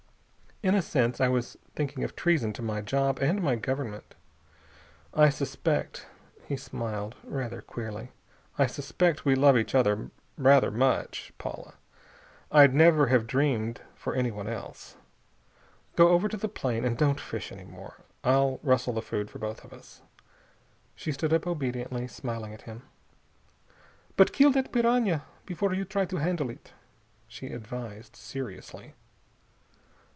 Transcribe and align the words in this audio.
In 0.63 0.75
a 0.75 0.83
sense, 0.83 1.19
I 1.19 1.27
was 1.27 1.57
thinking 1.75 2.03
of 2.03 2.15
treason 2.15 2.53
to 2.53 2.61
my 2.61 2.81
job 2.81 3.17
and 3.17 3.41
my 3.41 3.55
government. 3.55 4.13
I 5.11 5.29
suspect" 5.29 6.05
he 6.47 6.55
smiled 6.55 7.15
rather 7.23 7.63
queerly 7.63 8.11
"I 8.59 8.67
suspect 8.67 9.25
we 9.25 9.33
love 9.33 9.57
each 9.57 9.73
other 9.73 10.11
rather 10.37 10.69
much, 10.69 11.33
Paula. 11.39 11.73
I'd 12.51 12.75
never 12.75 13.07
have 13.07 13.25
dreamed 13.25 13.81
for 13.95 14.13
anyone 14.13 14.47
else. 14.47 14.97
Go 15.95 16.09
over 16.09 16.27
to 16.27 16.37
the 16.37 16.47
plane 16.47 16.85
and 16.85 16.95
don't 16.95 17.19
fish 17.19 17.51
any 17.51 17.65
more. 17.65 17.97
I'll 18.23 18.59
rustle 18.61 18.93
the 18.93 19.01
food 19.01 19.31
for 19.31 19.39
both 19.39 19.63
of 19.63 19.73
us." 19.73 20.03
She 20.93 21.11
stood 21.11 21.33
up 21.33 21.47
obediently, 21.47 22.07
smiling 22.07 22.53
at 22.53 22.61
him. 22.67 22.83
"But 24.15 24.31
kill 24.31 24.51
that 24.51 24.71
piranha 24.71 25.25
before 25.43 25.73
you 25.73 25.85
try 25.85 26.05
to 26.05 26.17
handle 26.17 26.51
it," 26.51 26.71
she 27.27 27.47
advised 27.47 28.15
seriously. 28.15 28.93